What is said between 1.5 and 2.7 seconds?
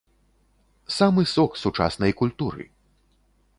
сучаснай культуры!